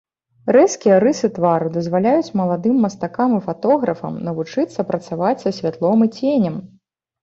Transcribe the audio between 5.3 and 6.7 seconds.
са святлом і ценем.